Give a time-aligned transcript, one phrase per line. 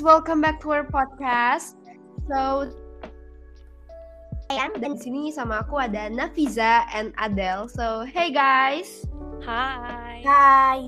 [0.00, 1.76] Hi welcome back to our podcast.
[2.24, 2.72] So,
[4.48, 7.68] dan di sini sama aku ada Nafiza and Adele.
[7.68, 9.04] So, hey guys.
[9.44, 10.24] Hai.
[10.24, 10.78] Hai.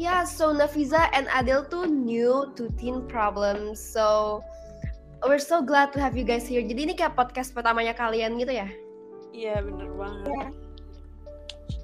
[0.00, 3.76] Yeah, so Nafiza and Adele tuh new to teen problems.
[3.76, 4.40] So,
[5.28, 6.64] we're so glad to have you guys here.
[6.64, 8.72] Jadi ini kayak podcast pertamanya kalian gitu ya?
[9.36, 10.56] Iya, bener banget.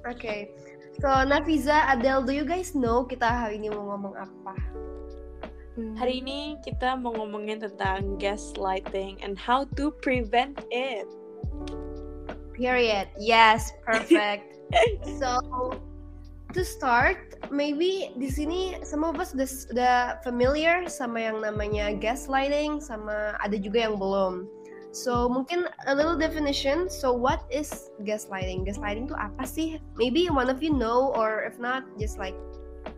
[0.09, 0.17] Oke.
[0.17, 0.39] Okay.
[0.97, 4.57] So, Nafiza, Adele, do you guys know kita hari ini mau ngomong apa?
[5.93, 11.05] Hari ini kita mau ngomongin tentang gaslighting and how to prevent it.
[12.57, 13.05] Period.
[13.21, 14.57] Yes, perfect.
[15.21, 15.37] so,
[16.57, 22.81] to start, maybe di sini some of us udah, udah familiar sama yang namanya gaslighting,
[22.81, 24.49] sama ada juga yang belum.
[24.97, 26.89] So mungkin a little definition.
[26.89, 28.65] So what is gaslighting?
[28.65, 29.77] Gaslighting itu apa sih?
[29.93, 32.33] Maybe one of you know, or if not, just like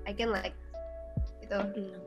[0.07, 0.55] I can like
[1.43, 1.59] gitu.
[1.59, 1.99] Hmm,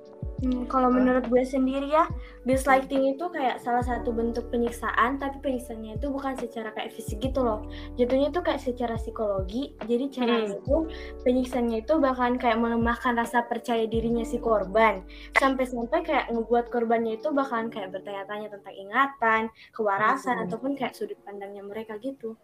[0.67, 2.11] kalau menurut gue sendiri ya,
[2.43, 7.47] gaslighting itu kayak salah satu bentuk penyiksaan, tapi penyiksaannya itu bukan secara kayak fisik gitu
[7.47, 7.63] loh.
[7.95, 9.79] Jatuhnya itu kayak secara psikologi.
[9.87, 10.59] Jadi caranya Hmm.
[10.59, 10.77] itu
[11.23, 15.07] penyiksaannya itu bahkan kayak melemahkan rasa percaya dirinya si korban,
[15.39, 20.45] sampai-sampai kayak ngebuat korbannya itu bahkan kayak bertanya-tanya tentang ingatan, kewarasan Hmm.
[20.51, 22.35] ataupun kayak sudut pandangnya mereka gitu.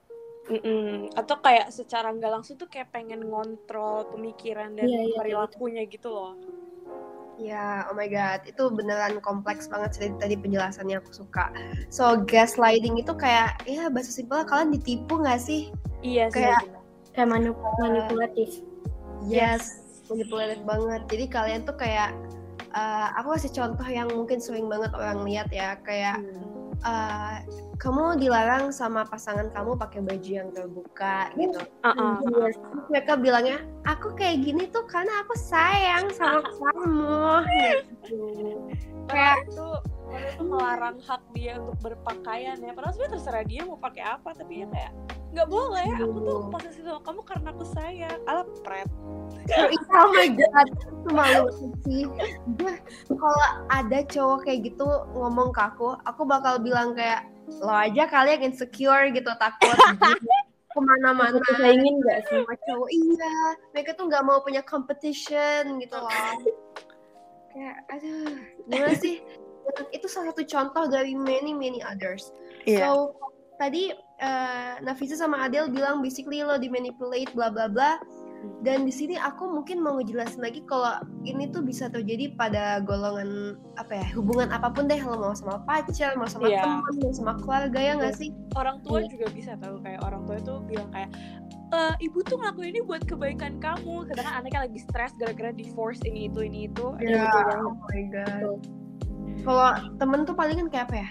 [0.49, 1.13] Mm-mm.
[1.13, 6.09] Atau kayak secara nggak langsung tuh kayak pengen ngontrol pemikiran dan Iya, iya, perilakunya gitu
[6.09, 6.33] loh.
[7.39, 11.55] Ya, oh my god, itu beneran kompleks banget sih tadi penjelasannya aku suka.
[11.87, 15.71] So gaslighting itu kayak ya bahasa simpelnya kalian ditipu nggak sih?
[16.03, 16.43] Iya sih.
[16.43, 16.67] Kayak-.
[17.15, 18.63] Kayak manip- manipulatif.
[19.27, 21.03] Yes, manipulatif banget.
[21.11, 22.15] Jadi kalian tuh kayak
[22.75, 26.48] uh, aku kasih contoh yang mungkin sering banget orang lihat ya, kayak Hmm.
[26.85, 27.43] Uh,
[27.79, 31.63] kamu dilarang sama pasangan kamu pakai baju yang terbuka gitu.
[31.87, 32.19] Uh-uh.
[32.27, 32.59] Yes.
[32.59, 37.23] Terus mereka bilangnya, aku kayak gini tuh karena aku sayang sama kamu.
[38.03, 38.23] Gitu.
[39.07, 39.69] Kayak itu
[40.09, 42.73] orang itu melarang hak dia untuk berpakaian ya.
[42.75, 44.93] Padahal sebenarnya terserah dia mau pakai apa, tapi ya kayak
[45.33, 45.89] nggak boleh.
[46.01, 48.19] Aku tuh posesif sama kamu karena aku sayang.
[48.25, 48.89] Ala pret.
[49.93, 51.45] oh my god, itu malu
[51.85, 52.05] sih.
[52.57, 52.75] Gue
[53.13, 57.29] kalau ada cowok kayak gitu ngomong ke aku, aku bakal bilang kayak
[57.65, 59.73] lo aja kali yang insecure gitu takut
[60.73, 62.45] ke mana-mana Saingin nggak sih?
[62.45, 63.35] sama cowok iya
[63.73, 66.13] mereka tuh nggak mau punya competition gitu loh
[67.57, 68.37] kayak aduh
[68.69, 69.25] gimana sih
[69.93, 72.33] itu salah satu contoh dari many many others
[72.69, 73.17] So
[73.57, 77.99] tadi eh, Nafisa sama Adele bilang basically lo dimanipulate bla bla bla.
[78.63, 80.95] Dan di sini aku mungkin mau ngejelasin lagi kalau
[81.27, 85.59] ini tuh bisa terjadi pada golongan apa ya hubungan apa pun deh lo mau sama
[85.67, 86.63] pacar, mau sama Iya.
[86.63, 88.31] teman, mau sama keluarga ya nggak sih?
[88.55, 89.11] orang tua Iya.
[89.11, 91.11] juga bisa tahu kayak orang tua itu bilang kayak
[91.69, 96.31] "Eh, ibu tuh ngelakuin ini buat kebaikan kamu sedangkan anaknya lagi stres gara-gara divorce ini
[96.31, 97.19] itu ini itu ada Iya.
[97.21, 98.43] gitu yang Oh my god.
[99.43, 99.69] Kalau
[99.99, 101.09] temen tuh paling kan kayak apa ya?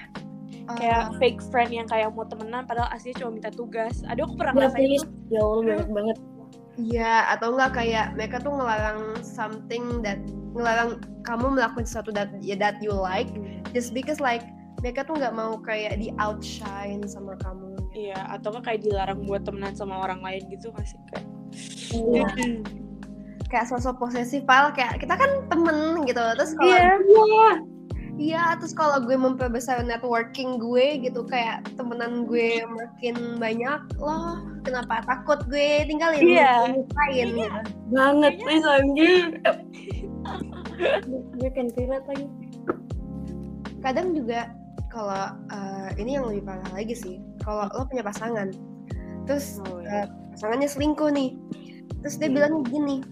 [0.75, 4.53] Kayak fake friend yang kayak mau temenan padahal aslinya cuma minta tugas ada aku pernah
[4.53, 6.17] Ya, ngerasain itu Ya Allah banyak banget.
[6.77, 10.21] Iya, atau enggak kayak mereka tuh ngelarang something that
[10.53, 13.29] ngelarang kamu melakukan sesuatu that ya that you like
[13.73, 14.45] just because like
[14.85, 17.73] mereka tuh nggak mau kayak di outshine sama kamu.
[17.97, 21.25] iya atau nggak kayak dilarang buat temenan sama orang lain gitu masih kayak
[21.95, 22.27] Iya.
[23.47, 26.19] Kayak sosok posesif pal kayak kita kan temen gitu.
[26.19, 26.93] Terus kalau iya
[28.17, 34.41] iya, terus kalau gue memperbesar networking gue gitu kayak temenan gue makin banyak loh.
[34.65, 36.75] Kenapa takut gue tinggalin Iya.
[36.75, 37.61] lupain gitu.
[37.93, 39.25] Banget, please anjir.
[41.37, 42.25] Gue kan lagi.
[43.77, 44.51] kadang juga
[44.89, 48.49] kalau eh, ini yang lebih parah lagi sih kalau lo punya pasangan
[49.29, 51.37] terus oh, eh, pasangannya selingkuh nih
[52.01, 52.35] terus dia Hmm.
[52.35, 53.05] bilang gini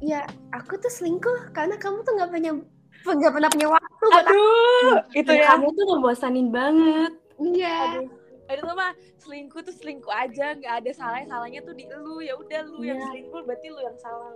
[0.00, 0.22] ya
[0.54, 2.52] aku tuh selingkuh karena kamu tuh nggak punya
[3.02, 4.30] nggak pernah punya waktu buat aku.
[4.30, 5.44] aduh itu ya.
[5.54, 7.12] kamu tuh ngebosanin banget.
[7.40, 7.76] iya.
[7.96, 8.08] Aduh
[8.50, 8.90] Aduh tuh mah
[9.22, 12.18] selingkuh tuh selingkuh aja nggak ada salah salahnya tuh di lu.
[12.18, 13.06] Ya udah lu yang Iya.
[13.06, 14.34] selingkuh berarti lu yang salah.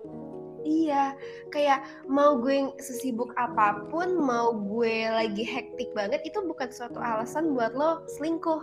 [0.62, 1.04] Iya
[1.50, 7.58] kayak mau gue sesibuk apa pun mau gue lagi hektik banget itu bukan suatu alasan
[7.58, 8.62] buat lo selingkuh.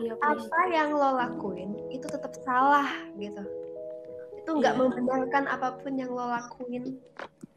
[0.00, 2.86] Iya, apa yang lo lakuin itu tetap salah
[3.16, 3.40] gitu.
[4.36, 4.80] Itu nggak Iya.
[4.84, 7.00] membenarkan apa pun yang lo lakuin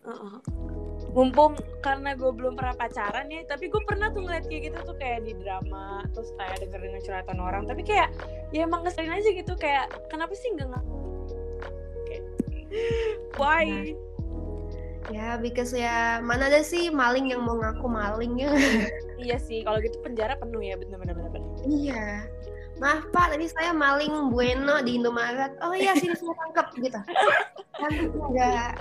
[0.03, 0.35] Heeh.
[1.13, 1.53] mumpung
[1.85, 5.23] karena gue belum pernah pacaran ya tapi gue pernah tuh ngeliat kayak gitu tuh kayak
[5.23, 8.09] di drama terus kayak denger denger curhatan orang tapi kayak
[8.49, 10.97] ya emang ngeselin aja gitu kayak kenapa sih nggak ngaku
[12.09, 12.23] Kayak,
[13.37, 13.93] why
[15.11, 18.55] Ya, because ya mana ada sih maling yang mau ngaku maling ya.
[19.23, 21.27] iya sih kalau gitu penjara penuh ya bener bener.
[21.67, 22.23] iya.
[22.79, 25.59] Maaf Pak, tadi saya maling Bueno di Indomaret.
[25.61, 26.99] Oh iya, sini saya tangkap gitu.
[27.83, 28.79] Kan enggak.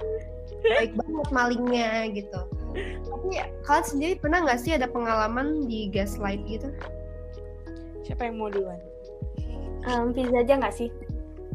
[0.62, 2.40] Baik banget malingnya gitu
[3.06, 6.70] tapi ya, kalian sendiri pernah nggak sih ada pengalaman di gaslight gitu
[8.02, 8.80] siapa yang mau duluan
[9.90, 10.88] um, Pizza aja nggak sih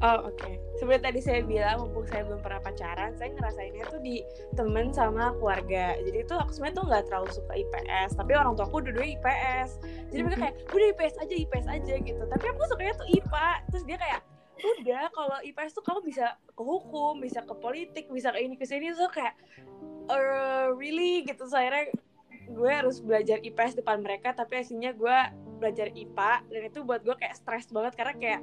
[0.06, 0.38] Oh oke.
[0.38, 0.62] Okay.
[0.77, 4.21] Seperti tadi saya bilang, mumpung saya belum pernah pacaran, saya ngerasainnya tuh di
[4.54, 5.98] temen sama keluarga.
[6.06, 9.81] Jadi itu aku sebenarnya tuh nggak terlalu suka IPS, tapi orang tua aku dua IPS.
[10.13, 12.21] Jadi mereka kayak, udah IPS aja, IPS aja gitu.
[12.30, 13.50] Tapi aku sukanya tuh IPA.
[13.74, 14.21] Terus dia kayak,
[14.57, 18.65] udah kalau IPS tuh kamu bisa ke hukum, bisa ke politik, bisa ke ini ke
[18.65, 18.94] sini.
[18.94, 19.38] Tuh kayak,
[20.09, 21.25] uh, really?
[21.25, 21.45] Gitu.
[21.45, 21.89] Saya
[22.48, 25.18] gue harus belajar IPS depan mereka, tapi aslinya gue
[25.57, 28.42] belajar IPA dan itu buat gue kayak stres banget karena kayak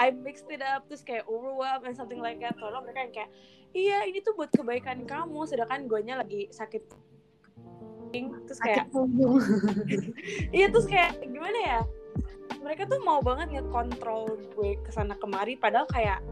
[0.00, 2.56] I mixed it up terus kayak overwhelmed and something like that.
[2.56, 3.30] Kalau mereka yang kayak
[3.76, 5.44] iya ini tuh buat kebaikan kamu.
[5.44, 7.12] Sedangkan gue nya lagi sakit
[8.12, 8.84] terus kayak
[10.56, 11.80] iya terus kayak gimana ya
[12.62, 16.22] mereka tuh mau banget ngekontrol gue ke sana kemari padahal kayak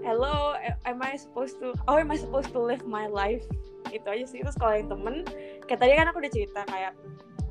[0.00, 0.56] hello
[0.86, 3.44] am I supposed to oh am I supposed to live my life?
[3.90, 4.40] Itu aja sih.
[4.40, 5.26] Terus kalau yang temen
[5.66, 6.94] kayak tadi kan aku udah cerita kayak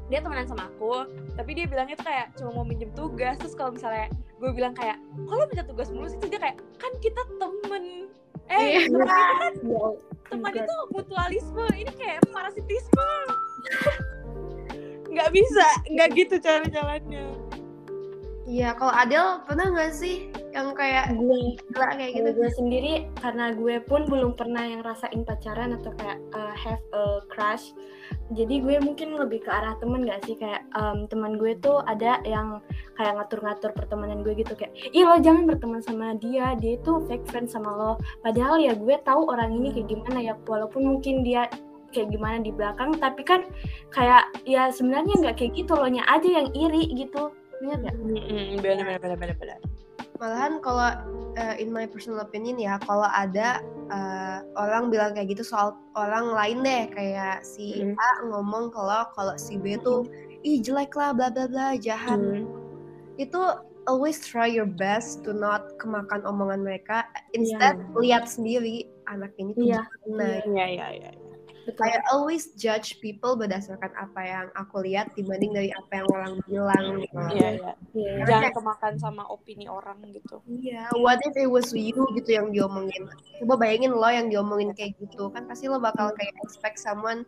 [0.09, 1.05] dia temenan sama aku
[1.37, 3.37] tapi dia bilangnya tuh kayak cuma mau minjem tugas.
[3.37, 4.07] Terus kalau misalnya
[4.39, 4.97] gue bilang kayak
[5.27, 6.17] kalau minta tugas mulu sih?
[6.23, 8.09] Dia kayak kan kita temen.
[8.49, 8.89] Eh yeah.
[8.89, 9.53] teman itu kan
[10.31, 11.65] teman itu mutualisme.
[11.75, 13.11] Ini kayak parasitisme.
[15.09, 17.48] Nggak bisa nggak gitu cara jalannya
[18.49, 22.29] Iya, kalau Adel pernah nggak sih yang kayak gue gila kayak gitu?
[22.33, 27.21] Gue sendiri karena gue pun belum pernah yang rasain pacaran atau kayak uh, have a
[27.29, 27.77] crush.
[28.33, 32.17] Jadi gue mungkin lebih ke arah temen gak sih kayak um, teman gue tuh ada
[32.25, 32.57] yang
[32.97, 37.29] kayak ngatur-ngatur pertemanan gue gitu kayak, ih lo jangan berteman sama dia, dia itu fake
[37.29, 37.91] friend sama lo.
[38.25, 41.45] Padahal ya gue tahu orang ini kayak gimana ya, walaupun mungkin dia
[41.93, 43.45] kayak gimana di belakang, tapi kan
[43.93, 47.29] kayak ya sebenarnya nggak kayak gitu lo nya aja yang iri gitu
[47.59, 47.91] Bener?
[47.91, 49.59] Mm-hmm, bener, bener, bener, bener, bener.
[50.19, 50.91] Malahan kalau
[51.39, 56.35] uh, in my personal opinion ya, kalau ada uh, orang bilang kayak gitu soal orang
[56.35, 57.95] lain deh, kayak si mm.
[57.95, 60.03] A ngomong kalau kalau si B tuh
[60.43, 62.19] ih jelek lah, bla bla bla, jahat.
[62.19, 62.47] Mm.
[63.15, 67.07] Itu always try your best to not kemakan omongan mereka.
[67.31, 67.99] Instead yeah.
[67.99, 69.87] lihat sendiri anak ini tuh yeah.
[70.03, 70.43] gimana.
[70.43, 71.11] Iya iya iya.
[71.67, 71.85] Betul.
[71.85, 76.85] I always judge people berdasarkan apa yang aku lihat dibanding dari apa yang orang bilang
[77.03, 77.19] gitu.
[77.35, 77.73] Iya, iya.
[77.93, 78.25] Yeah.
[78.25, 80.39] Jangan kemakan sama opini orang gitu.
[80.47, 81.01] Iya, yeah.
[81.03, 83.09] what if it was you gitu yang diomongin.
[83.43, 85.29] Coba bayangin lo yang diomongin kayak gitu.
[85.29, 87.27] Kan pasti lo bakal kayak expect someone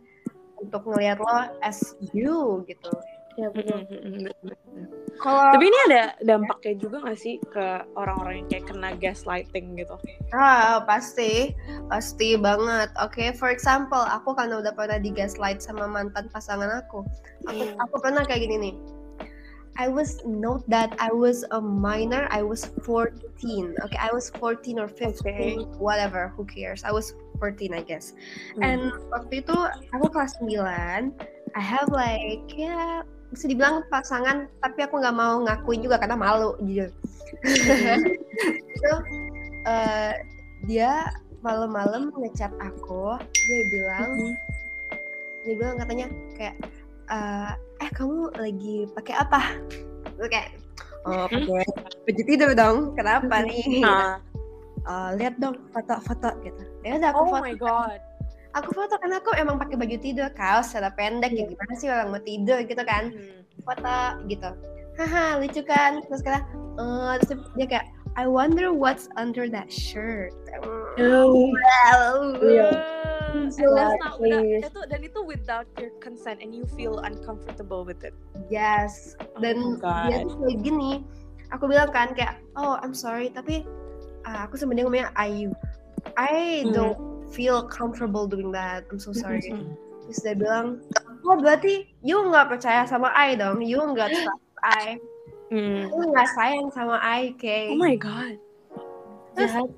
[0.62, 2.92] untuk ngelihat lo as you gitu.
[3.42, 3.82] Ya betul.
[5.22, 9.98] Kalau tapi ini ada dampaknya juga gak sih ke orang-orang yang kayak kena gaslighting gitu?
[10.34, 11.54] Ah pasti,
[11.90, 12.90] pasti banget.
[13.02, 17.06] Oke, okay, for example, aku karena udah pernah di gaslight sama mantan pasangan aku.
[17.50, 17.78] Aku, hmm.
[17.82, 18.76] aku pernah kayak gini nih.
[19.80, 22.28] I was note that I was a minor.
[22.30, 23.78] I was 14.
[23.88, 25.56] Okay, I was 14 or 15, okay.
[25.80, 26.34] whatever.
[26.36, 26.84] Who cares?
[26.84, 28.14] I was 14, I guess.
[28.58, 28.64] Hmm.
[28.64, 29.58] And waktu itu
[29.96, 31.14] aku kelas 9.
[31.52, 36.60] I have like ya bisa dibilang pasangan tapi aku nggak mau ngakuin juga karena malu
[36.60, 36.92] jujur.
[38.76, 38.94] Itu
[39.66, 40.14] uh,
[40.68, 41.10] dia
[41.42, 44.36] malam-malam ngechat aku dia bilang mm-hmm.
[45.42, 46.56] dia bilang katanya kayak
[47.10, 49.42] uh, eh kamu lagi pakai apa?
[50.28, 50.54] Kayak
[51.08, 51.66] oh pakai
[52.06, 53.82] baju tidur dong kenapa nih?
[54.82, 56.62] Uh, lihat dong foto-foto gitu.
[56.84, 58.11] Ya udah aku oh foto my god
[58.56, 62.12] aku foto karena aku emang pakai baju tidur kaos celana pendek ya gimana sih orang
[62.12, 63.42] mau tidur gitu kan hmm.
[63.64, 64.50] foto gitu
[65.00, 66.44] haha lucu kan terus kata
[66.76, 67.88] uh, terus dia kayak
[68.20, 70.36] I wonder what's under that shirt
[71.00, 72.76] oh well, yeah.
[73.32, 78.12] So, not, itu dan itu without your consent and you feel uncomfortable with it.
[78.52, 79.16] Yes.
[79.40, 81.00] Dan oh dia tuh kayak gini.
[81.56, 83.64] Aku bilang kan kayak, oh I'm sorry, tapi
[84.28, 85.56] uh, aku sebenarnya ngomongnya Ayu.
[86.20, 86.76] I hmm.
[87.32, 88.86] Feel comfortable doing that.
[88.92, 89.42] I'm so sorry.
[89.42, 89.74] Mm-hmm.
[90.08, 90.84] Terus dia bilang,
[91.24, 95.00] oh berarti you nggak percaya sama I dong, you nggak trust I,
[95.50, 95.88] mm.
[95.88, 97.72] you nggak sayang sama I, Kay.
[97.72, 98.36] Oh my god.
[99.38, 99.72] Terus,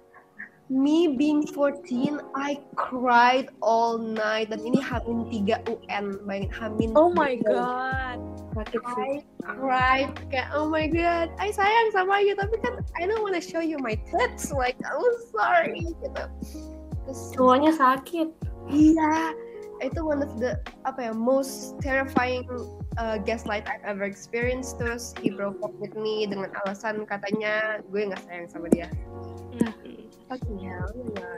[0.73, 6.89] me being 14, I cried all night dan ini Hamin 3 UN, bayangin Hamin.
[6.97, 8.17] Oh my god.
[8.53, 13.41] I cried kayak oh my god, I sayang sama you tapi kan I don't wanna
[13.41, 16.25] show you my tits like I'm sorry gitu
[17.05, 18.27] terus semuanya sakit
[18.71, 19.33] iya
[19.83, 20.55] itu one of the
[20.87, 22.47] apa ya most terrifying
[22.95, 28.07] uh, gaslight I've ever experienced terus he broke up with me dengan alasan katanya gue
[28.07, 28.87] nggak sayang sama dia
[29.59, 30.07] mm-hmm.
[30.31, 31.31] fucking hell ya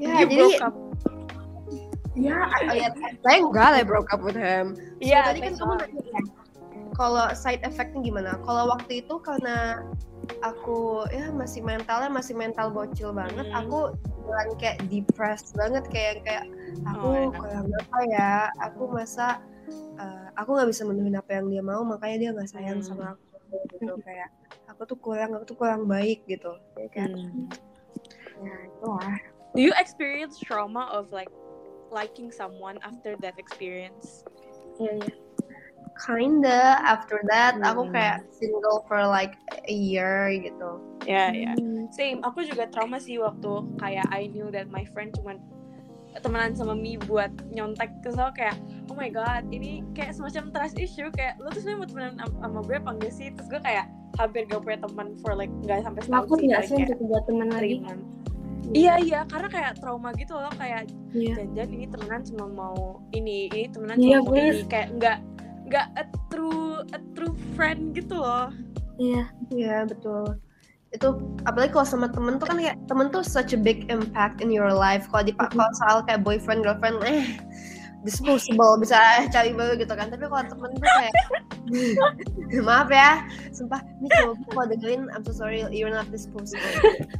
[0.00, 0.56] yeah, jadi
[2.16, 2.88] Ya, yeah,
[3.20, 4.72] saya enggak lah broke up with him.
[5.04, 5.20] Iya.
[5.20, 6.00] So, tadi kan kamu nanya
[6.96, 8.40] kalau side effectnya gimana?
[8.40, 9.84] Kalau waktu itu karena
[10.40, 13.60] aku ya masih mentalnya masih mental bocil banget, hmm.
[13.60, 13.92] aku
[14.26, 16.44] beneran kayak depressed banget kayak kayak
[16.88, 17.38] aku Oh, ya.
[17.38, 19.38] kurang apa ya aku masa
[20.00, 22.88] uh, aku nggak bisa menuhin apa yang dia mau makanya dia nggak sayang Hmm.
[22.90, 23.36] sama aku
[23.78, 24.28] gitu kayak
[24.66, 27.46] aku tuh kurang aku tuh kurang baik gitu Kayak kayak Hmm.
[28.42, 29.16] ya itu lah
[29.54, 31.30] Do you experience trauma of like
[31.88, 34.26] liking someone after that experience?
[34.76, 35.14] Iya, iya.
[35.98, 37.92] Kinda after that aku Hmm.
[37.92, 39.34] kayak single for like
[39.64, 41.54] a year gitu Ya, ya.
[41.54, 41.86] Hmm.
[41.88, 42.18] Same.
[42.20, 45.38] Aku juga trauma sih waktu kayak I knew that my friend cuman
[46.16, 48.56] temenan sama me buat nyontek terus aku kayak
[48.88, 52.38] oh my god ini kayak semacam trust issue kayak lo tuh sebenarnya mau temenan am-
[52.40, 53.86] sama gue apa enggak sih terus gue kayak
[54.16, 57.00] hampir gak punya teman for like nggak sampai setahun Takut sih nggak sih kayak untuk
[57.06, 57.76] buat teman lagi?
[58.66, 61.34] Iya iya karena kayak trauma gitu loh kayak Iya.
[61.38, 62.78] janjian ini temenan cuma mau
[63.12, 65.18] ini ini temenan Iya, cuma mau ini kayak nggak
[65.66, 68.48] nggak a true a true friend gitu loh
[68.96, 69.28] Iya.
[69.52, 70.40] Iya betul.
[70.88, 74.48] Itu apalagi kalau sama temen tuh kan kayak temen tuh such a big impact in
[74.48, 75.04] your life.
[75.12, 75.52] Kalau di Mhm.
[75.52, 77.36] kalau soal kayak boyfriend girlfriend, eh
[78.00, 78.96] disposable bisa
[79.28, 80.08] cari baru gitu kan.
[80.08, 81.12] Tapi kalau temen tuh kayak
[82.66, 83.20] maaf ya,
[83.52, 86.64] sumpah ini kalau kalau dengerin I'm so sorry you're not disposable.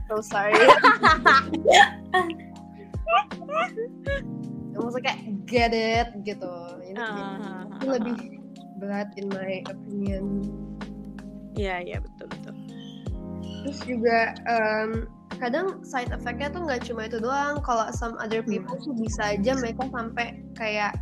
[0.09, 0.57] So sorry.
[4.77, 6.53] Maksudnya kayak get it gitu.
[6.81, 8.15] Jadi Ah, itu lebih
[8.77, 10.45] berat in my opinion.
[11.57, 12.55] Iya iya betul betul
[13.67, 15.11] Terus juga em,
[15.43, 17.59] kadang side effect-nya tuh nggak cuma itu doang.
[17.65, 18.53] Kalau some other Hmm.
[18.55, 20.95] people tuh bisa aja mereka sampai kayak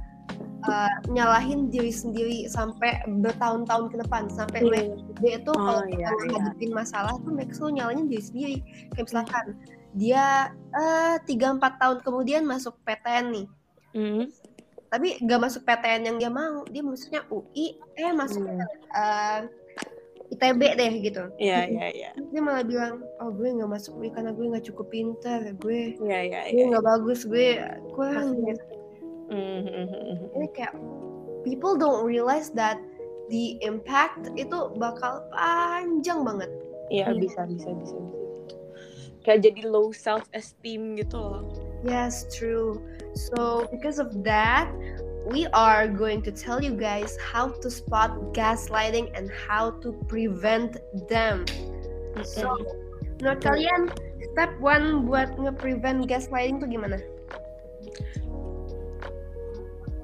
[0.64, 4.32] eh, nyalahin diri sendiri sampai bertahun-tahun ke depan.
[4.32, 4.96] Sampai Iya.
[4.96, 6.40] mereka itu Oh, kalau iya, iya.
[6.40, 8.56] ngadepin masalah tuh mereka selalu nyalahin diri sendiri.
[8.96, 9.44] Kayak misalkan
[9.92, 10.24] dia
[10.72, 13.46] eh, tiga empat tahun kemudian masuk PTN nih.
[13.92, 14.24] Hmm.
[14.94, 16.62] Tapi gak masuk PTN yang dia mau.
[16.70, 18.62] Dia maksudnya UI, eh masuk Hmm.
[18.94, 19.40] eh,
[20.30, 21.22] ITB deh gitu.
[21.36, 24.86] Iya iya iya dia malah bilang oh gue nggak masuk UI karena gue nggak cukup
[24.90, 27.60] pintar gue iya iya gue iya nggak bagus gue
[27.92, 28.48] kurang Pasti.
[28.50, 28.64] gitu.
[29.30, 30.26] Hmm, hmm, hmm, hmm.
[30.34, 30.74] ini kayak
[31.44, 32.80] people don't realize that
[33.28, 36.50] the impact itu bakal panjang banget
[36.88, 37.20] Iya Iya.
[37.20, 38.18] bisa bisa bisa bisa.
[39.22, 41.44] Kayak jadi low self esteem gitu loh.
[41.84, 42.80] yes true
[43.14, 44.68] so because of that
[45.24, 50.76] we are going to tell you guys how to spot gaslighting and how to prevent
[51.08, 51.48] them.
[52.22, 52.52] So
[53.18, 53.88] menurut kalian
[54.36, 57.00] step one buat nge-prevent gaslighting tuh gimana?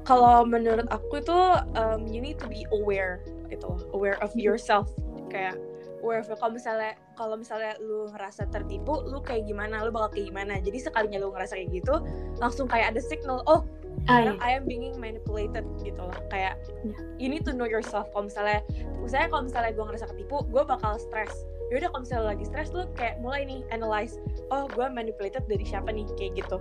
[0.09, 1.41] Kalau menurut aku itu
[1.77, 3.21] um, you need to be aware
[3.61, 4.89] loh, aware of yourself.
[5.29, 5.61] Kayak
[6.01, 10.57] of kalau misalnya kalau misalnya lu ngerasa tertipu, lu kayak gimana, lu bakal kayak gimana.
[10.59, 11.95] Jadi sekalinya lu ngerasa kayak gitu,
[12.41, 13.63] langsung kayak ada signal, oh
[14.09, 14.33] iya.
[14.41, 16.17] I am being manipulated gitu loh.
[16.33, 16.97] Kayak Iya.
[17.21, 18.09] you need to know yourself.
[18.17, 18.65] Kalau misalnya,
[19.05, 21.33] misalnya kalau misalnya gue ngerasa ketipu, gue bakal stres.
[21.71, 24.17] Yaudah kalau misalnya lagi stres, lu kayak mulai nih analyze,
[24.51, 26.57] oh gue manipulated dari siapa nih, kayak gitu.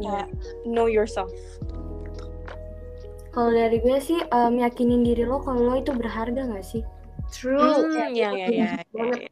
[0.00, 0.32] Kayak
[0.64, 1.30] know yourself.
[3.34, 6.86] Kalau dari gue sih yakinin diri lo kalau lo itu berharga nggak sih?
[7.30, 8.46] True Hmm, ya ya ya.
[8.48, 9.20] ya, banget.
[9.20, 9.30] ya.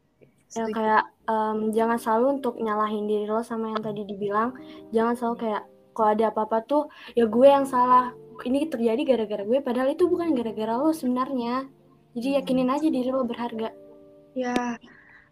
[0.52, 0.72] Ya Setuju.
[0.76, 4.52] kayak em, jangan selalu untuk nyalahin diri lo sama yang tadi dibilang.
[4.92, 6.82] Jangan selalu kayak kalau ada apa-apa tuh
[7.16, 8.12] ya gue yang salah.
[8.42, 11.68] Ini terjadi gara-gara gue padahal itu bukan gara-gara lo sebenarnya.
[12.12, 13.72] Jadi yakinin aja diri lo berharga.
[14.36, 14.76] Ya,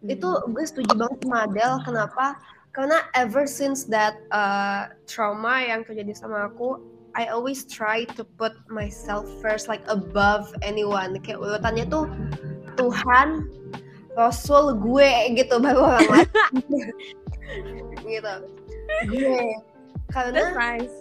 [0.01, 1.77] itu gue setuju banget sama Adele.
[1.85, 2.25] Kenapa?
[2.73, 6.81] Karena ever since that uh, trauma yang terjadi sama aku,
[7.13, 11.19] I always try to put myself first, like above anyone.
[11.19, 12.07] Kayak urutannya tuh
[12.81, 13.45] Tuhan,
[14.17, 16.29] Rasul, gue gitu baru orang lain.
[18.01, 18.33] gitu.
[19.07, 19.55] Gue.
[20.11, 20.91] Karena nice.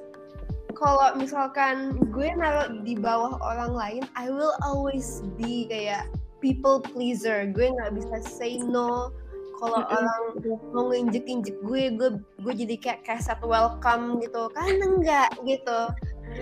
[0.78, 6.06] kalau misalkan gue naruh di bawah orang lain, I will always be kayak
[6.38, 7.50] people pleaser.
[7.50, 9.10] Gue nggak bisa say no.
[9.60, 10.40] Kalau orang
[10.72, 12.10] mau nginjek-injek gue, gue
[12.40, 14.48] gue jadi kayak keset welcome gitu.
[14.56, 15.80] Kan enggak gitu.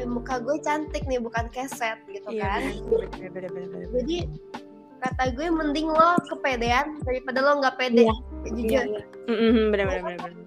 [0.06, 2.62] Muka gue cantik nih, bukan keset gitu Iya, kan.
[2.84, 3.88] bener, bener, bener, bener.
[4.04, 4.16] Jadi
[4.98, 8.04] kata gue mending lo kepedean daripada lo nggak pede.
[8.04, 8.14] Iya.
[8.48, 8.84] Jujur.
[9.28, 10.46] Mm-mm, bener, bener, bener, bener.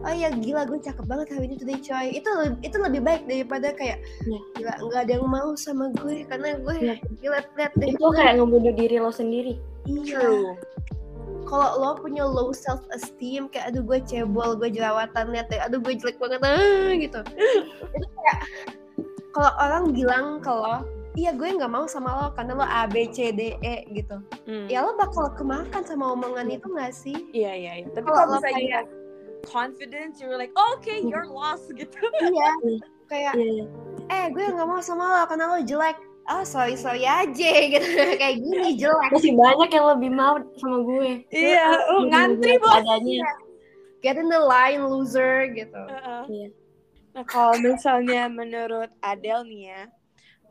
[0.00, 2.30] oh ya gila gue cakep banget hari ini today coy itu
[2.64, 4.40] itu lebih baik daripada kayak Iya.
[4.56, 6.94] gila nggak ada yang mau sama gue karena gue Iya.
[7.20, 9.60] gila lihat deh Itu kayak ngebunuh diri lo sendiri.
[9.84, 10.56] iya True.
[11.44, 15.76] kalau lo punya low self esteem kayak aduh gue cebol gue jerawatan lihat deh aduh
[15.76, 17.20] gue jelek banget ah gitu
[17.92, 18.38] itu kayak
[19.36, 20.80] kalau orang bilang lo
[21.12, 24.66] iya gue nggak mau sama lo karena lo A B C D E gitu Hmm.
[24.66, 27.86] ya lo bakal kemakan sama omongan itu nggak sih Iya, iya, iya.
[27.88, 28.88] Tapi Kalau misalnya you kayak-
[29.42, 31.96] confidence, you're like, oh, okay, you're lost gitu.
[32.20, 32.50] iya
[33.10, 33.64] kayak Iya.
[34.06, 35.96] eh gue nggak mau sama lo karena lo jelek
[36.28, 41.24] oh sorry sorry aja gitu kayak gini jelek Masih banyak yang lebih mau sama gue.
[41.28, 42.74] Iya, oh, Jadi ngantri bos.
[42.76, 43.24] Adanya.
[44.00, 46.22] get in the line loser gitu uh -uh.
[46.24, 46.48] Yeah.
[47.12, 49.82] nah kalau misalnya menurut Adele nih ya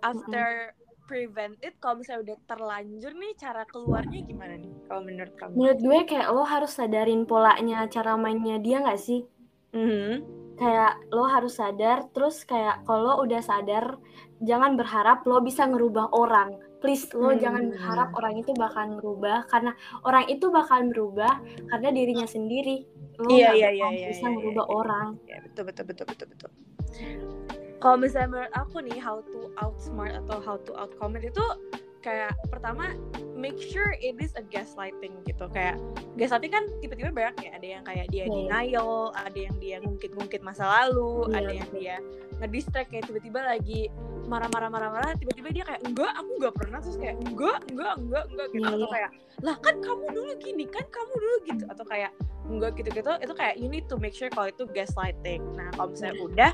[0.04, 0.74] after
[1.10, 5.54] prevent it kalau misalnya udah terlanjur nih cara keluarnya gimana nih kalau menurut kamu?
[5.58, 9.26] Menurut gue kayak lo harus sadarin polanya cara mainnya dia nggak sih?
[9.74, 10.14] Mm -hmm.
[10.58, 14.02] kayak lo harus sadar terus kayak kalau udah sadar
[14.44, 16.58] jangan berharap lo bisa ngerubah orang.
[16.80, 17.44] Please lo hmm.
[17.44, 19.76] jangan berharap orang itu bakal merubah karena
[20.08, 22.88] orang itu bakal merubah karena dirinya sendiri.
[23.20, 25.08] Lo iya, iya, iya, iya, bisa iya, merubah iya, orang.
[25.28, 26.50] Iya, betul betul betul betul betul
[27.80, 31.44] kalau misalnya menurut aku nih how to outsmart atau how to outcomment itu
[32.00, 32.96] kayak pertama
[33.36, 35.76] make sure it is a gaslighting gitu kayak
[36.16, 38.32] gaslighting kan tiba-tiba banyak ya ada yang kayak dia yeah.
[38.32, 41.40] denial ada yang dia ngungkit-ngungkit masa lalu yeah.
[41.40, 41.96] ada yang dia
[42.40, 43.92] ngedistract kayak tiba-tiba lagi
[44.32, 48.48] marah-marah marah-marah tiba-tiba dia kayak enggak aku enggak pernah terus kayak enggak enggak enggak enggak
[48.56, 48.76] gitu yeah.
[48.76, 48.96] atau iya.
[48.96, 52.12] kayak lah kan kamu dulu gini kan kamu dulu gitu atau kayak
[52.50, 56.18] enggak gitu-gitu itu kayak you need to make sure kalau itu gaslighting nah kalau misalnya
[56.18, 56.28] yeah.
[56.28, 56.52] udah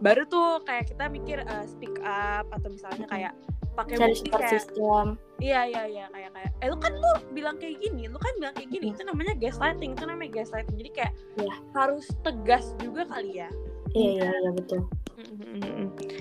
[0.00, 3.32] baru tuh kayak kita mikir uh, speak up atau misalnya kayak
[3.74, 5.06] pakai bukti kayak system.
[5.42, 8.54] iya iya iya kayak kayak eh lu kan lu bilang kayak gini lu kan bilang
[8.54, 11.56] kayak gini itu namanya gaslighting itu namanya gaslighting jadi kayak yeah.
[11.74, 13.48] harus tegas juga kali ya
[13.92, 14.80] iya iya iya betul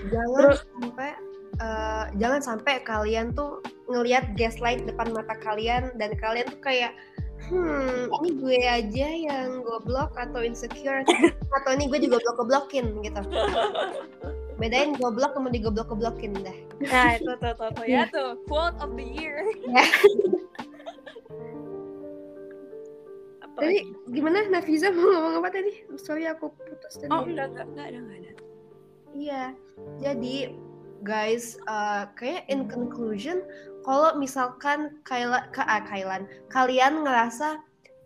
[0.09, 1.09] jangan Terus, sampai
[1.61, 6.93] uh, jangan sampai kalian tuh ngelihat gaslight depan mata kalian dan kalian tuh kayak
[7.51, 11.03] hmm ini gue aja yang goblok atau insecure
[11.51, 13.21] atau ini gue juga goblok goblokin gitu.
[14.61, 16.57] Bedain goblok sama digoblok goblokin dah
[16.87, 19.43] nah itu tuh tuh, tuh ya tuh quote of the year.
[19.67, 19.83] Ya.
[23.57, 23.79] tadi
[24.11, 24.49] gimana?
[24.49, 25.71] Nafiza mau ngomong apa tadi?
[25.97, 27.09] Sorry aku putus tadi.
[27.13, 28.31] Oh enggak enggak enggak ada enggak ada.
[29.13, 29.43] Iya,
[30.01, 30.35] jadi
[31.03, 33.43] guys, uh, kayak in conclusion,
[33.83, 37.59] kalau misalkan Kayla, ke, ah, Kailan, kalian ngerasa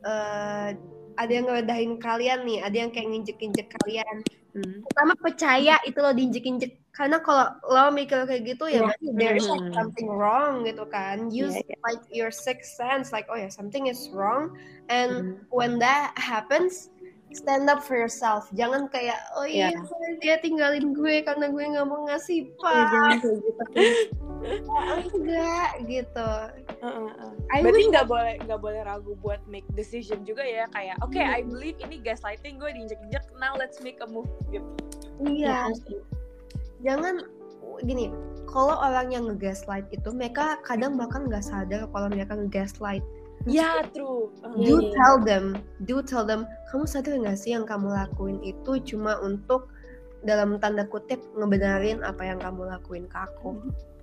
[0.03, 0.69] uh,
[1.17, 4.25] ada yang ngeredahin kalian nih, ada yang kayak nginjek-injek kalian.
[4.57, 4.81] Hmm.
[4.89, 9.13] Pertama percaya itu lo diinjek-injek karena kalau lo mikir kayak gitu ya yeah.
[9.13, 9.69] there's hmm.
[9.69, 11.29] something wrong gitu kan.
[11.29, 11.81] Use yeah, yeah.
[11.85, 14.57] like your sixth sense like oh ya yeah, something is wrong
[14.89, 15.33] and hmm.
[15.53, 16.89] when that happens
[17.37, 19.83] stand up for yourself jangan kayak oh iya yeah.
[20.21, 23.63] Dia tinggalin gue karena gue nggak mau ngasih pak yeah, jangan kayak gitu
[24.71, 26.31] oh, enggak gitu
[26.81, 27.61] uh, uh, uh.
[27.61, 31.37] berarti nggak boleh nggak boleh ragu buat make decision juga ya kayak oke okay, yeah.
[31.37, 34.67] I believe ini gaslighting gue diinjek-injek now let's make a move gitu
[35.25, 35.95] iya yeah.
[36.83, 37.25] jangan
[37.85, 38.09] gini
[38.49, 43.05] kalau orang yang ngegaslight itu mereka kadang bahkan nggak sadar kalau mereka ngegaslight
[43.45, 44.33] Ya, yeah, true.
[44.43, 49.21] Do tell them, do tell them, kamu sadar nggak sih yang kamu lakuin itu cuma
[49.21, 49.71] untuk
[50.27, 53.55] dalam tanda kutip ngebenarin apa yang kamu lakuin ke aku.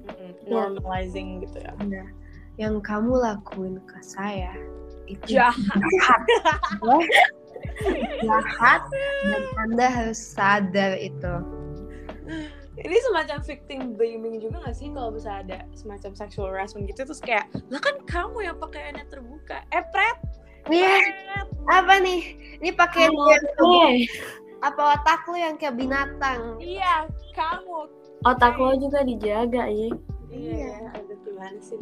[0.08, 0.48] Mm-hmm.
[0.48, 1.76] Normalizing gitu ya.
[1.84, 2.08] Nah,
[2.56, 4.56] yang kamu lakuin ke saya
[5.04, 5.60] itu jahat.
[5.76, 6.20] jahat.
[8.24, 8.82] jahat
[9.28, 11.34] dan Anda harus sadar itu
[12.74, 17.22] ini semacam victim blaming juga gak sih kalau bisa ada semacam sexual harassment gitu terus
[17.22, 20.18] kayak lah kan kamu yang pakaiannya terbuka eh pret
[20.64, 20.96] Iya.
[21.68, 22.40] Apa nih?
[22.56, 23.44] Ini pakaian oh, yang.
[24.62, 26.60] Apa otak lu yang kayak binatang?
[26.60, 27.90] Iya, kamu.
[28.24, 29.90] Otak lo juga dijaga, ya.
[30.30, 31.80] Iya, ada gimana sih?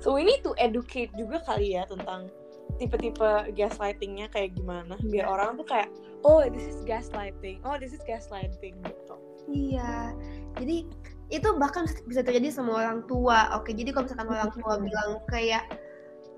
[0.00, 2.28] So we need to educate juga kali ya tentang
[2.76, 5.88] tipe-tipe gaslightingnya kayak gimana biar orang tuh kayak
[6.28, 9.16] oh this is gaslighting oh this is gaslighting gitu
[9.50, 10.14] Iya.
[10.58, 10.86] Jadi
[11.30, 13.50] itu bahkan bisa terjadi sama orang tua.
[13.58, 15.64] Oke, jadi kalau misalkan orang tua bilang kayak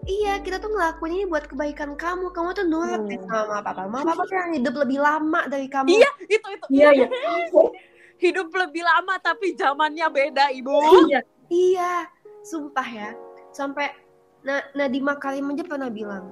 [0.07, 2.31] Iya, kita tuh ngelakuin ini buat kebaikan kamu.
[2.33, 3.27] Kamu tuh nurut hmm.
[3.27, 3.91] sama papa.
[3.91, 5.89] Mama papa tuh yang hidup lebih lama dari kamu.
[5.91, 6.67] Iya, itu itu.
[6.71, 7.07] Iya, iya.
[8.25, 10.77] hidup lebih lama tapi zamannya beda, Ibu.
[11.11, 11.21] Iya.
[11.49, 11.93] Iya,
[12.45, 13.11] sumpah ya.
[13.53, 13.91] Sampai
[14.47, 16.31] nah Nadima Karim aja pernah bilang,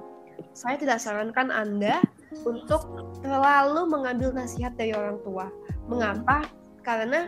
[0.55, 1.99] saya tidak sarankan Anda
[2.47, 2.87] untuk
[3.19, 5.51] terlalu mengambil nasihat dari orang tua.
[5.87, 6.47] Mengapa?
[6.87, 7.27] karena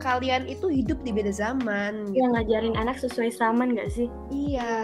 [0.00, 2.24] kalian itu hidup di beda zaman gitu.
[2.24, 4.80] ngajarin anak sesuai zaman gak sih iya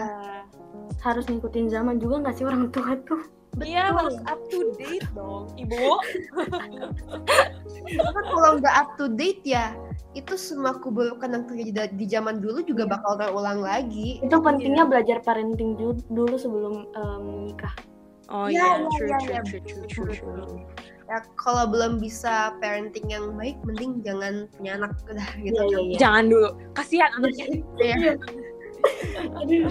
[1.01, 3.21] harus ngikutin zaman juga gak sih orang tua tuh?
[3.59, 5.99] Iya harus up to date dong ibu.
[7.83, 9.75] Karena kalau nggak up to date ya
[10.15, 12.91] itu semua keburukan yang terjadi di zaman dulu juga iya.
[12.95, 14.23] bakal terulang lagi.
[14.23, 14.91] Itu pentingnya iya.
[14.91, 15.75] belajar parenting
[16.07, 17.75] dulu sebelum um, nikah.
[18.31, 19.43] Oh iya yeah, yeah, true, yeah, true, yeah.
[19.43, 20.63] true true true true.
[21.11, 25.79] ya kalau belum bisa parenting yang baik mending jangan punya anak udah gitu ya, ya,
[25.83, 25.97] ya.
[25.99, 26.49] jangan dulu.
[26.71, 27.45] Kasihan anaknya.
[29.51, 29.67] Ya.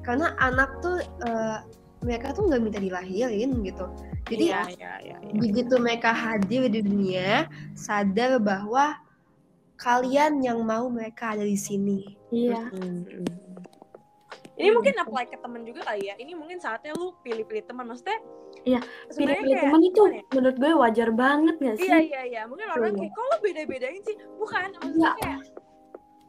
[0.00, 1.60] Karena anak tuh uh,
[2.00, 3.86] mereka tuh nggak minta dilahirin gitu
[4.28, 5.32] jadi ya, ya, ya, ya.
[5.36, 7.44] begitu mereka hadir di dunia
[7.76, 8.96] sadar bahwa
[9.80, 12.68] kalian yang mau mereka ada di sini iya
[14.60, 18.20] ini mungkin apply ke temen juga kali ya ini mungkin saatnya lu pilih-pilih teman maksudnya
[18.60, 18.76] Iya,
[19.08, 20.22] sebenarnya pilih-pilih kayak teman itu ya?
[20.36, 21.88] menurut gue wajar banget gak sih?
[21.88, 25.16] Iya iya iya, mungkin orang kayak kalau beda-bedain sih, bukan maksudnya Iya.
[25.16, 25.40] kayak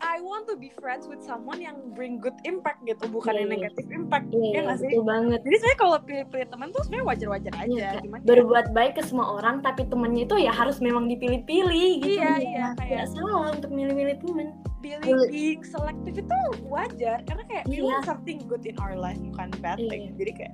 [0.02, 3.56] I want to be friends with someone yang bring good impact gitu, bukan yang Iya,
[3.56, 4.26] negatif impact.
[4.30, 4.90] Iya, ya nggak sih?
[4.90, 5.40] betul banget.
[5.42, 8.94] Jadi sebenarnya kalau pilih-pilih teman tuh sebenarnya wajar-wajar aja, Iya, kayak cuman kayak- berbuat baik
[8.98, 13.54] ke semua orang tapi temennya itu ya harus memang dipilih-pilih gitu Iya, iya, kayak- salah
[13.54, 14.48] untuk milih-milih temen
[14.82, 17.86] being selective itu wajar karena kayak we Iya.
[17.86, 19.86] want something good in our life bukan bad Iya.
[19.88, 20.04] thing.
[20.18, 20.54] Jadi kayak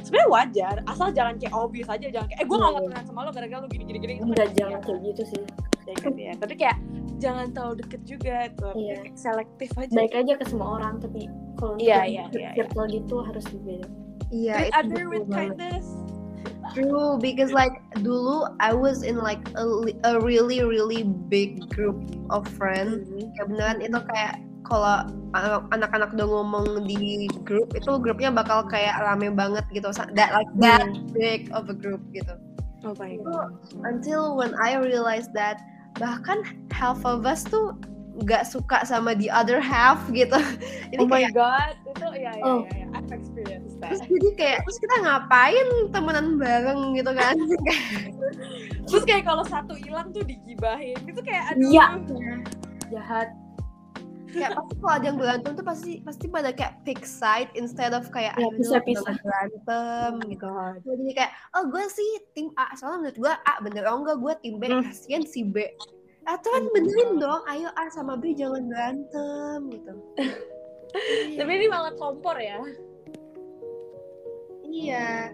[0.00, 3.04] sebenarnya wajar, asal jangan kayak obvious aja, jangan kayak eh gue Iya, gak mau temenan
[3.04, 4.14] sama lo gara-gara lo gini-gini gini.
[4.20, 5.42] enggak jangan kayak gitu sih
[5.84, 6.32] Kayak gitu ya.
[6.38, 6.76] Tapi kayak
[7.18, 8.96] jangan terlalu deket juga tuh, Iya.
[9.02, 9.92] kayak selektif aja.
[9.92, 13.86] baik aja ke semua orang tapi kalau Iya, di iya, iya, circle gitu harus beda
[14.28, 15.54] Iya, Treat itu other with banget.
[15.54, 15.86] kindness.
[16.72, 19.64] True, because like dulu I was in like a,
[20.02, 22.00] a really really big group
[22.32, 23.06] of friends.
[23.38, 28.96] Ya beneran itu kayak kalau anak- anak-anak udah ngomong di grup itu grupnya bakal kayak
[28.98, 29.92] rame banget gitu.
[30.16, 32.32] That like that big of a group gitu.
[32.82, 33.32] Oh my Itu
[33.86, 35.60] until when I realized that
[35.96, 37.74] bahkan half of us tuh
[38.14, 40.38] nggak suka sama the other half gitu.
[40.94, 42.62] Jadi Oh my kayak god, itu ya ya Oh.
[42.70, 42.86] ya, ya.
[42.94, 44.06] I've experienced terus that.
[44.06, 47.34] jadi kayak terus kita ngapain temenan bareng gitu kan?
[48.86, 51.72] Terus kayak kalau satu hilang tuh digibahin, itu kayak aduh.
[51.72, 51.86] Iya.
[52.92, 53.28] jahat
[54.34, 58.04] kayak pasti kalau ada yang berantem tuh pasti pasti pada kayak pick side instead of
[58.08, 59.02] kayak Ya, "Aduh, pisah-pisah.
[59.06, 60.74] jangan berantem Oh gitu god.
[60.82, 64.32] jadi kayak oh gue sih tim A soalnya menurut gue A bener oh enggak gue
[64.40, 64.82] tim B Hmm.
[64.82, 65.56] kasihan si B
[66.24, 69.92] atau kan benerin dong ayo A sama B jangan berantem gitu
[71.34, 72.62] Tapi ini malah kompor ya.
[74.64, 75.30] iya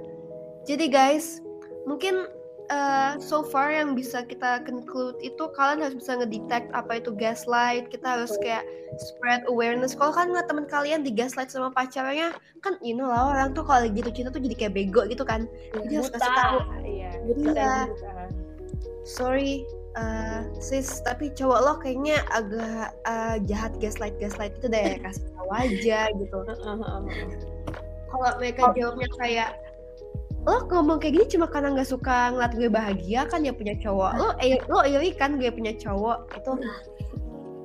[0.63, 1.41] jadi guys
[1.85, 2.29] mungkin
[2.71, 7.91] uh, so far yang bisa kita conclude itu kalian harus bisa ngedetect apa itu gaslight
[7.91, 8.65] kita harus kayak
[8.99, 13.35] spread awareness kalau kan ngeliat teman kalian di gaslight sama pacarnya kan you know lah
[13.35, 16.59] orang tuh kalau gitu cinta tuh jadi kayak bego gitu kan Jadi harus kasih tahu.
[16.87, 17.11] Iya.
[17.11, 17.11] Iya.
[17.37, 17.75] Buta.
[19.05, 19.67] sorry
[19.99, 25.51] uh, sis tapi cowok lo kayaknya agak uh, jahat gaslight gaslight itu deh kasih tahu
[25.51, 26.39] aja gitu
[28.11, 29.51] kalau mereka jawabnya kayak
[30.49, 34.13] lo ngomong kayak gini cuma karena nggak suka ngeliat gue bahagia kan ya punya cowok.
[34.17, 36.53] Lo eh, lo iri kan gue punya cowok itu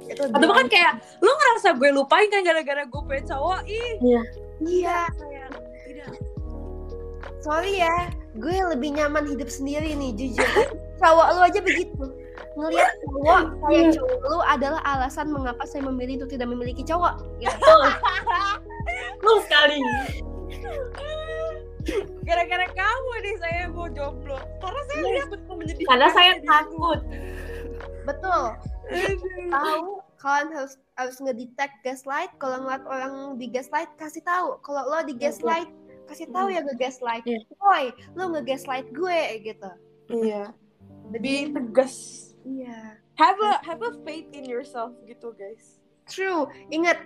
[0.06, 3.60] itu Atau bahkan kayak lu ngerasa gue lupain kan gara-gara gue punya cowok?
[3.66, 3.96] Ih.
[4.60, 5.08] Iya.
[5.16, 5.50] Kayak
[5.88, 6.10] tidak.
[7.40, 10.68] Sorry ya gue lebih nyaman hidup sendiri nih jujur.
[11.00, 12.06] Cowok lo aja begitu.
[12.60, 17.24] Ngelihat cowok kayak cowok lo adalah alasan mengapa saya memilih untuk tidak memiliki cowok.
[17.42, 17.76] Gitu.
[19.16, 19.80] Betul sekali
[22.26, 24.38] gara-gara kamu nih saya mau jomblo.
[24.62, 27.00] Karena saya lihat betul menyedihkan karena saya takut.
[28.06, 28.44] betul.
[29.50, 29.86] Tahu
[30.22, 32.32] kalian harus harus ngedetect gaslight.
[32.42, 34.58] Kalau ngeliat orang di gaslight kasih tahu.
[34.66, 35.70] Kalau lo di gaslight
[36.06, 37.26] kasih tahu ya nge-gaslight.
[37.26, 37.42] Iya.
[37.58, 39.72] boy lo nge-gaslight gue gitu.
[40.14, 40.54] Iya.
[41.14, 41.96] Lebih tegas.
[42.46, 43.02] Iya.
[43.18, 45.82] Have a have a faith in yourself gitu guys.
[46.06, 46.46] True.
[46.70, 47.00] Ingat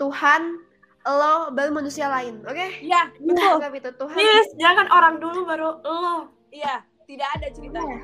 [0.00, 0.64] Tuhan
[1.06, 2.66] lo baru manusia lain oke?
[2.82, 3.54] Iya betul.
[3.62, 4.16] Anggap itu Tuhan.
[4.18, 6.28] Yes, jangan orang dulu baru lo.
[6.50, 7.98] Iya tidak ada ceritanya.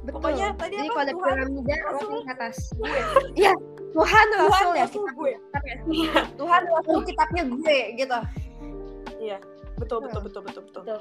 [0.00, 0.16] Betul.
[0.16, 0.94] Pokoknya tadi jadi apa?
[0.96, 2.56] kalau ada Tuhan, piramida Rasul, ke atas.
[3.36, 3.52] Iya
[3.90, 5.32] Tuhan Rasul ya Rasul gue.
[5.36, 5.76] kitabnya.
[6.40, 8.18] Tuhan Rasul kitabnya gue gitu.
[9.20, 9.38] Iya
[9.76, 9.98] betul.
[10.06, 10.82] betul betul betul betul.
[10.86, 11.00] Betul.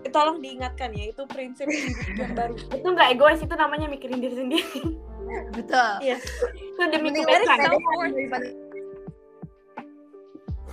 [0.00, 2.54] Eh, tolong diingatkan ya itu prinsip hidup yang baru.
[2.56, 5.09] Itu nggak egois itu namanya mikirin diri sendiri
[5.52, 6.16] betul iya
[6.54, 8.12] itu demi kebaikan self-worth.
[8.12, 8.48] daripada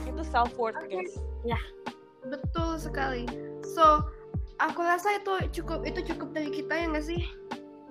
[0.03, 0.89] itu self worth Oke.
[0.93, 1.13] guys
[2.27, 3.23] Betul sekali.
[3.63, 4.03] So,
[4.59, 7.23] aku rasa itu cukup itu cukup dari kita ya nggak sih?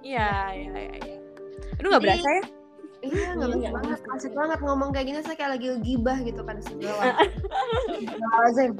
[0.04, 1.16] iya iya iya iya
[1.80, 2.42] aduh nggak berasa ya
[3.00, 3.98] Iya, nggak Iya, banget.
[3.98, 4.12] iya.
[4.12, 7.16] Asik banget ngomong kayak gini saya kayak lagi gibah gitu kan segala.
[8.44, 8.72] Lazim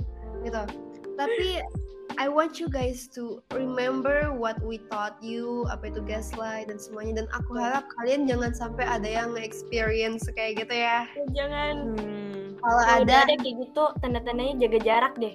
[0.43, 0.63] gitu.
[1.15, 1.49] Tapi
[2.17, 7.25] I want you guys to remember what we taught you, apa itu gaslight dan semuanya.
[7.25, 11.05] Dan aku harap kalian jangan sampai ada yang experience kayak gitu ya.
[11.37, 12.57] jangan hmm.
[12.57, 15.35] Kalau ada, ada kayak gitu tanda-tandanya jaga jarak deh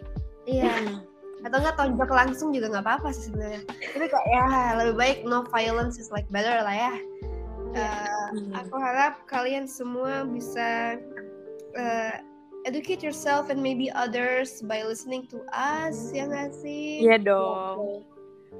[0.49, 0.73] iya.
[1.45, 3.65] Atau enggak tonjok langsung juga nggak apa-apa sih sebenarnya.
[3.65, 4.45] Tapi kayak ya
[4.77, 6.93] lebih baik no violence is like better lah ya.
[7.71, 8.55] Eh, Hmm.
[8.55, 10.95] aku harap kalian semua bisa
[11.75, 12.15] uh,
[12.65, 17.01] educate yourself and maybe others by listening to us ya nggak sih?
[17.01, 18.05] Iya dong.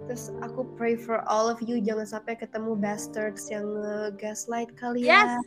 [0.10, 5.38] Terus aku pray for all of you jangan sampai ketemu bastards yang uh, gaslight kalian.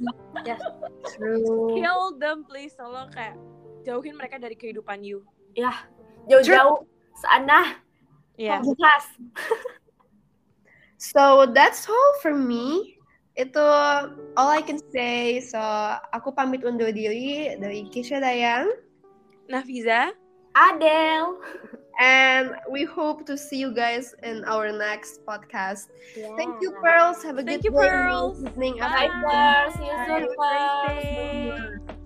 [0.45, 0.61] Yes.
[1.17, 1.75] True.
[1.75, 2.77] Kill them please.
[2.77, 3.35] Tolong kayak
[3.83, 5.25] jauhin mereka dari kehidupan you.
[6.25, 6.83] jauh-jauh
[7.21, 7.79] sana
[8.35, 8.59] Iya.
[8.65, 9.05] jelas
[10.99, 12.97] So that's all for me.
[13.35, 13.67] Itu
[14.39, 15.43] all I can say.
[15.43, 15.59] So
[16.15, 18.71] aku pamit undur diri dari Kisha Dayang,
[19.51, 20.15] Nafiza,
[20.55, 21.39] Adele,
[21.99, 25.91] and we hope to see you guys in our next podcast.
[26.15, 26.31] yeah.
[26.39, 27.23] Thank you, Pearls.
[27.27, 28.39] Have a Thank good you, day, Pearls.
[28.43, 29.11] evening, Bye.
[29.11, 29.75] Bye, Pearls.
[29.75, 32.01] See you soon, Pearls.